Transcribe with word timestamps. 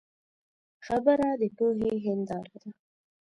خبرې 0.85 1.29
د 1.39 1.41
پوهې 1.57 1.93
هنداره 2.05 2.55
ده 2.61 2.69